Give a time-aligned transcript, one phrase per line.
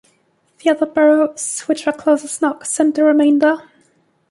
[0.57, 3.69] The other boroughs, which were close or snug, sent the remainder.